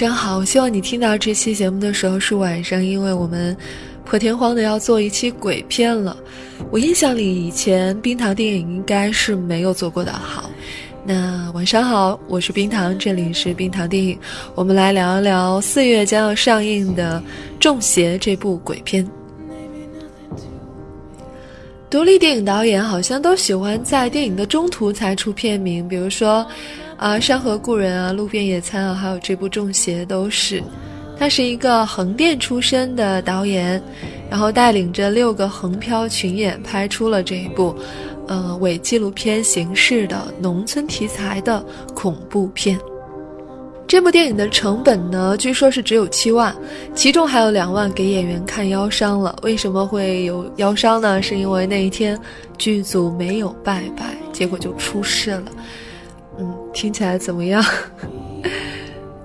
[0.00, 3.54] 上好，我希望你听到这期节目的时候是晚上，因为我们
[4.02, 6.16] 破天荒的要做一期鬼片了。
[6.70, 10.10] 我印象里以前冰糖电影应该是没有做过的。
[10.10, 10.48] 好，
[11.04, 14.18] 那晚上好，我是冰糖，这里是冰糖电影，
[14.54, 17.22] 我们来聊一聊四月将要上映的
[17.62, 19.06] 《中邪》这部鬼片。
[21.90, 26.46] 独立电影导演好像都喜欢在电影的中途才出片名，比如说。
[27.00, 30.62] 啊，山河故人啊，路边野餐啊，还有这部《中邪》都是。
[31.18, 33.82] 他是一个横店出身的导演，
[34.28, 37.74] 然后带领着六个横漂群演拍出了这一部，
[38.28, 42.78] 呃，伪纪录片形式的农村题材的恐怖片。
[43.88, 46.54] 这部电影的成本呢，据说是只有七万，
[46.94, 49.34] 其中还有两万给演员看腰伤了。
[49.42, 51.22] 为什么会有腰伤呢？
[51.22, 52.20] 是因为那一天
[52.58, 55.44] 剧组没有拜拜，结果就出事了。
[56.70, 57.64] 嗯，听起来怎么样？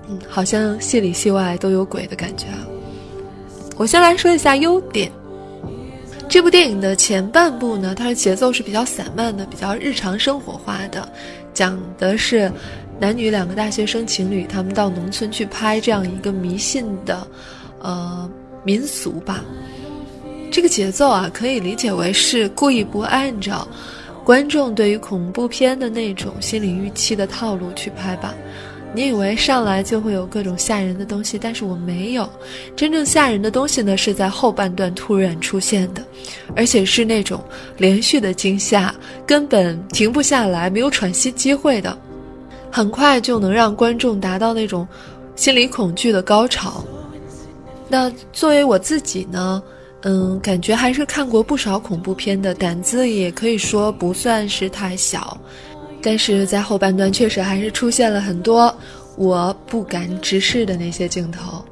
[0.07, 2.65] 嗯，好像戏里戏外都有鬼的感觉啊。
[3.77, 5.11] 我先来说一下优点。
[6.27, 11.07] 这部电影的前半部呢，它的节奏是比较散漫的，比较日常生活化的，
[11.53, 12.51] 讲的是
[12.99, 17.27] 男女两个大学生情侣，他们到农村去拍这样一个迷信的，
[17.79, 18.29] 呃，
[18.63, 19.45] 民俗吧。
[20.51, 23.67] 这个节奏啊，可以理解为是故意不按照。
[24.25, 28.33] 观众对于恐怖片的那种心理预期的套路去拍吧，
[28.91, 32.27] 你以为上来就会有各种吓人的东西，但是我没有，
[32.75, 36.03] 真正吓人的东西呢是在后半段突然出现的，
[36.55, 37.39] 而且是那种
[37.77, 38.95] 连续的惊吓，
[39.27, 41.95] 根本停不下来，没有喘息机会的，
[42.71, 44.87] 很快就能让观众达到那种
[45.35, 46.83] 心理恐惧的高潮。
[47.87, 49.61] 那作为我自己呢？
[50.07, 55.35] 嗯，感觉还是看过不少恐怖片的，胆子也可以说不算是太小，
[55.99, 58.71] 但是在后半段确实还是出现了很多
[59.17, 61.65] 我不敢直视的那些镜头。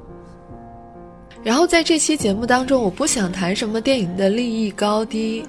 [1.43, 5.45] 然后在这期节目当中，我不想谈什么电影的利益高低，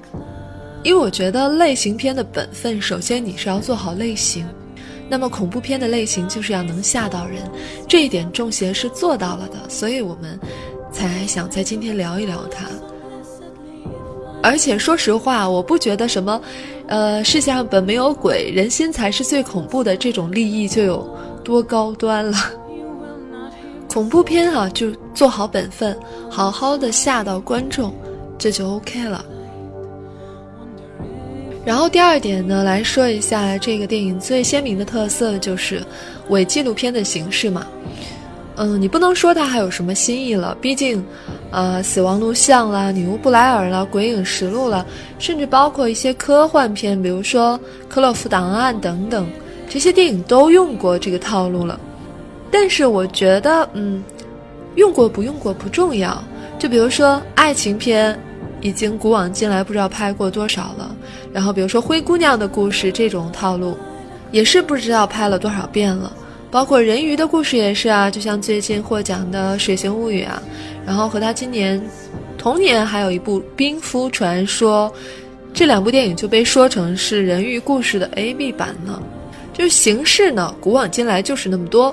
[0.83, 4.47] 因为我觉得类型片的本分，首先你是要做好类型，
[5.09, 7.51] 那么恐怖片的类型就是要能吓到人，
[7.89, 10.39] 这一点中邪是做到了的，所以我们。
[10.95, 12.67] 才想在今天聊一聊它，
[14.41, 16.41] 而且说实话，我不觉得什么，
[16.87, 21.05] 呃，世界上本没有鬼，人心才是最恐怖的这种利益就有
[21.43, 22.39] 多高端了。
[23.91, 25.99] 恐怖片啊，就做好本分，
[26.31, 27.93] 好好的吓到观众，
[28.39, 29.25] 这就 OK 了。
[31.65, 35.83] 然后第二点呢，来说一下这个电影最鲜明的特色，就是
[36.29, 37.67] 伪纪录片的形式嘛。
[38.57, 41.05] 嗯，你不能说它还有什么新意了，毕竟，
[41.51, 44.85] 呃，死亡录像啦，女巫布莱尔啦，鬼影实录啦，
[45.19, 49.27] 甚至包括一些科幻片，比如说克洛夫档案等等，
[49.69, 51.79] 这些电影都用过这个套路了。
[52.51, 54.05] 但是我觉得，嗯，
[54.77, 56.23] 用过不用过不重要。
[56.57, 58.17] 就比如说爱情片，
[58.61, 60.95] 已经古往今来不知道拍过多少了。
[61.33, 63.77] 然后比如说灰姑娘的故事这种套路，
[64.31, 66.13] 也是不知道拍了多少遍了。
[66.55, 70.41] 包括人鱼的故事也是啊，就像最近获奖的《水形物语》啊，
[70.87, 71.83] 然后和他今年
[72.39, 74.89] 同年还有一部《冰敷传说》，
[75.53, 79.03] 这两部电影就被说成是人鱼故事的 A B 版呢。
[79.53, 81.93] 就是形式呢，古往今来就是那么多，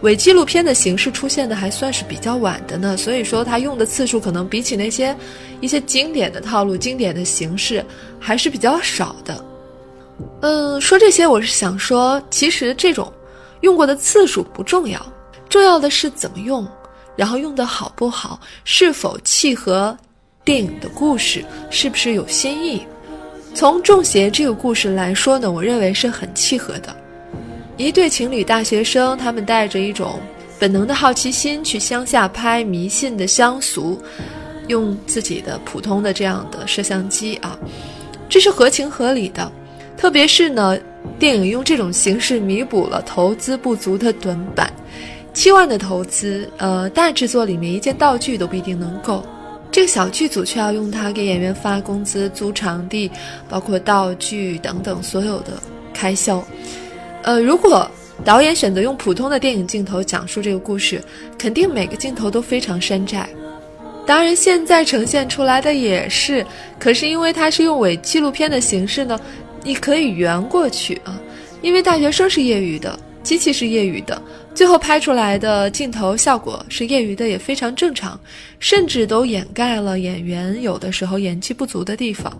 [0.00, 5.14] 伪纪录片的形式出现的还算是比较晚的呢，所以说他用的次数可能比起那些
[5.60, 7.84] 一些经典的套路、经典的形式
[8.18, 9.44] 还是比较少的。
[10.40, 13.06] 嗯，说这些我是想说，其实这种。
[13.62, 15.00] 用过的次数不重要，
[15.48, 16.66] 重要的是怎么用，
[17.16, 19.96] 然后用的好不好，是否契合
[20.44, 22.84] 电影的故事，是不是有新意。
[23.54, 26.94] 从《中邪》这个故事来说呢，我认为是很契合的。
[27.76, 30.18] 一对情侣大学生，他们带着一种
[30.58, 34.00] 本能的好奇心去乡下拍迷信的乡俗，
[34.66, 37.58] 用自己的普通的这样的摄像机啊，
[38.28, 39.50] 这是合情合理的。
[39.96, 40.76] 特别是呢。
[41.18, 44.72] 电影用这种形式弥补了投资不足的短板，
[45.32, 49.24] 七万的投资，呃，大制作里面一件道具都不一定能够，
[49.70, 53.10] 这个小剧组却要用它给演员发工资、租场地，
[53.48, 55.52] 包括道具等等所有的
[55.94, 56.44] 开销。
[57.22, 57.88] 呃，如果
[58.24, 61.00] 导演选择用普通的电影镜头讲述这个故事，
[61.38, 63.28] 肯定每个镜头都非常山寨。
[64.04, 66.44] 当然，现在呈现出来的也是，
[66.78, 69.18] 可是因为它是用伪纪录片的形式呢，
[69.64, 71.20] 你可以圆过去啊，
[71.62, 72.98] 因为大学生是业余的。
[73.22, 74.20] 机器是业余的，
[74.52, 78.18] 最后拍出来的镜头效果是业余的，也非常正常，
[78.58, 82.36] 甚至都掩盖了演员有的时候演技不足的地方。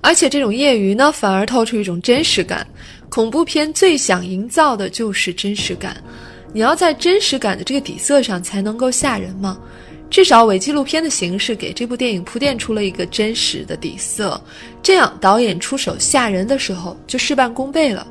[0.00, 2.66] 而且这种业余呢，反而透出一种真实感。
[3.10, 6.02] 恐怖片最想营造的就是真实感，
[6.54, 9.58] 你要在真实感的这个底色上才能够吓人嘛。
[10.08, 14.40] 至少伪纪录片的形式给这部电影铺垫出了一个真实的底色，
[14.82, 18.06] 这样导演出手吓人的时候就事半功倍了。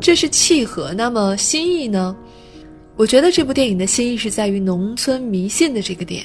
[0.00, 2.16] 这是契合，那么新意呢？
[2.96, 6.24] 我觉得这部电影的新意是在于农村迷信的这个点。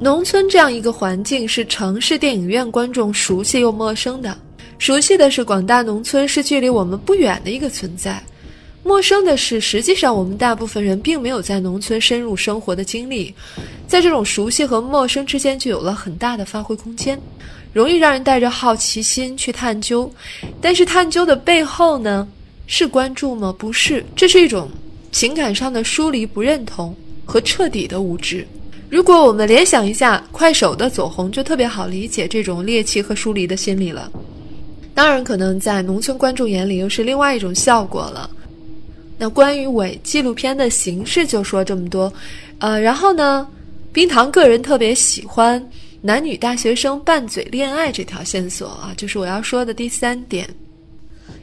[0.00, 4.36] 农村这样一个环境是城市电影院观众熟悉又陌生的。
[4.78, 8.22] 熟悉的是广大农村是距离我们不远的一个存在，
[8.86, 13.34] 陌生的是实际上我们大部分人并没有在农村深入生活的经历，
[13.88, 17.20] 在这种熟悉和陌生之间就有了很大的发挥空间，
[17.72, 20.08] 容易让人带着好奇心去探究。
[20.60, 22.28] 但是探究的背后呢？
[22.68, 23.52] 是关注吗？
[23.58, 24.70] 不是，这是一种
[25.10, 26.94] 情感上的疏离、不认同
[27.24, 28.46] 和彻底的无知。
[28.88, 34.08] 如果我们联想一下快手的走红，就特别好理解这种猎奇和疏离的心理了。
[34.94, 38.30] 当然，可能在农村观众眼里又是另外一种效果了。
[39.18, 42.12] 那关于伪纪录片的形式就说这么多，
[42.58, 43.46] 呃，然后呢，
[43.92, 45.64] 冰糖个人特别喜欢
[46.02, 50.48] 男女大学生拌嘴恋爱这条线索啊，就是我要说的第三点。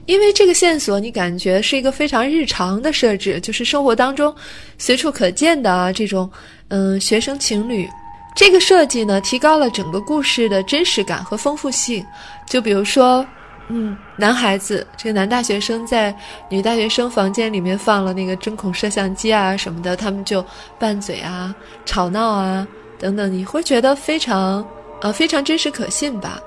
[0.06, 4.34] 因为这个线索，你感觉是一个非常日常的设置，就是生活当中
[4.78, 6.30] 随处可见的啊这种，
[6.68, 7.90] 嗯，学生情侣，
[8.36, 12.06] 这个设计呢，提高了整个故事的真实感和丰富性。
[12.50, 13.26] 就比如说，
[13.70, 16.14] 嗯，男孩子这个男大学生在
[16.50, 20.46] 女大学生房间里面放了那个针孔摄像机啊什么的，他们就
[20.78, 21.56] 拌嘴啊、
[21.86, 22.68] 吵闹啊
[23.00, 24.66] 等等，你会觉得非常，
[25.02, 26.40] 呃，非常真实可信吧？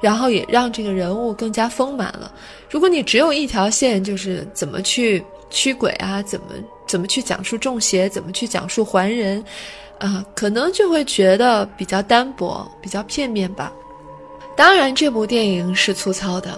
[0.00, 2.30] 然后也让这个人物更加丰满了。
[2.68, 6.46] 如果你只有一条线，就是怎么去驱鬼啊，怎么
[6.86, 9.42] 怎么去讲述中邪，怎么去讲述还人，
[9.98, 13.72] 啊，可能就会觉得比较单薄，比较片面吧。
[14.56, 16.56] 当然，这部电影是粗糙的，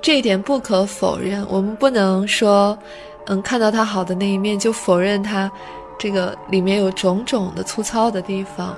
[0.00, 1.44] 这一点不可否认。
[1.48, 2.78] 我们不能说，
[3.26, 5.50] 嗯，看到它好的那一面就否认它，
[5.98, 8.76] 这个里面有种种的粗糙的地方。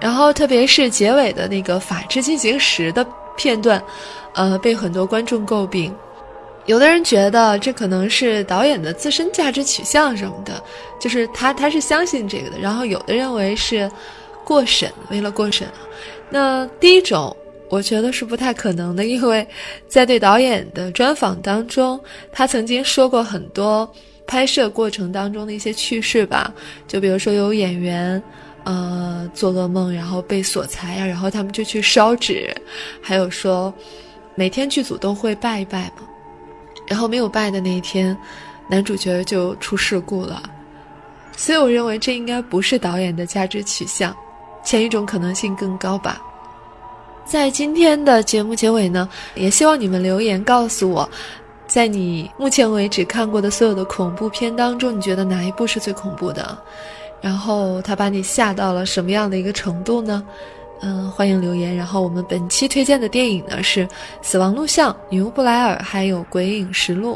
[0.00, 3.06] 然后，特别是结尾的那个《法制进行时》的
[3.36, 3.80] 片段，
[4.34, 5.94] 呃，被很多观众诟病。
[6.66, 10.62] 有的人觉得这可能是导演的自身价值取向什么的，
[11.00, 12.58] 就是他他是相信这个的。
[12.58, 13.90] 然后有的认为是
[14.44, 15.68] 过审，为了过审。
[16.30, 17.36] 那第一种，
[17.72, 19.46] 我觉得是不太可能的，因为
[19.88, 21.98] 在对导演的专访当中，
[22.30, 23.90] 他曾经说过很多
[24.26, 26.52] 拍摄过程当中的一些趣事吧，
[26.86, 28.22] 就比如说有演员。
[28.64, 32.54] 呃，做噩梦，然后被锁财呀，然后他们就去烧纸，
[33.02, 33.74] 还有说，
[34.36, 36.06] 每天剧组都会拜一拜嘛，
[36.86, 38.16] 然后没有拜的那一天，
[38.68, 40.40] 男主角就出事故了，
[41.36, 44.16] 所以我认为这应该不是导演的价值取向，
[44.64, 46.22] 前一种可能性更高吧。
[47.24, 51.08] 在今天的节目结尾呢，也希望你们留言告诉我，
[51.66, 56.58] 在你目前为止看过的所有的恐怖片当中，你觉得哪一部是最恐怖的？
[57.20, 60.22] 然后他把你吓到了什么样的一个程度呢？
[60.80, 61.74] 嗯，欢迎留言。
[61.74, 63.86] 然后我们本期推荐的电影呢是
[64.20, 67.14] 《死亡录像》《女巫布莱尔》还有《鬼影实录》。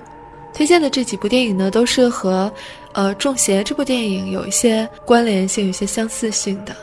[0.54, 2.50] 推荐的这几部电影呢都是和，
[2.92, 6.74] 呃，《中邪》这部电影有一些关联性、有些相似性的。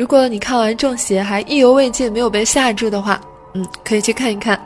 [0.00, 3.20] 如果你看完《中邪》还意犹未尽、没有被吓住的话，
[3.52, 4.58] 嗯，可以去看一看。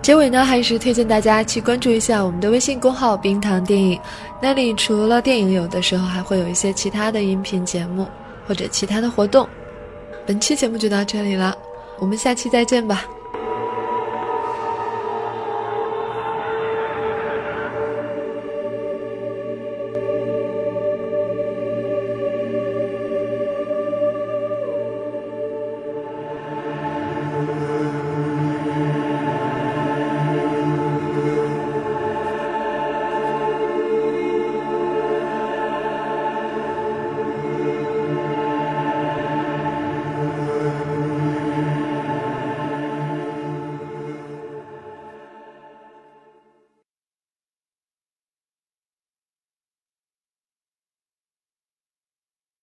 [0.00, 3.98] 结尾呢，还是推荐大家去关注一下我们的微信公号“冰糖电影”，
[4.40, 8.06] 那里除了电影，有的时候还会有一些其他的音频节目
[8.46, 9.44] 或者其他的活动。
[10.24, 11.52] 本期节目就到这里了，
[11.98, 13.04] 我们下期再见吧。